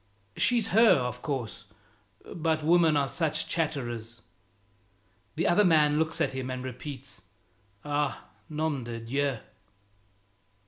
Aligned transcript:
She's 0.35 0.69
her, 0.69 0.93
of 0.95 1.21
course, 1.21 1.65
but 2.33 2.63
women 2.63 2.97
are 2.97 3.07
such 3.07 3.47
chatterers!" 3.47 4.23
The 5.35 5.45
other 5.47 5.63
man 5.63 5.99
looks 5.99 6.19
at 6.19 6.33
him, 6.33 6.49
and 6.49 6.63
repeats, 6.63 7.21
"Ah, 7.85 8.25
nome 8.49 8.83
de 8.83 8.99
Dieu!" 8.99 9.37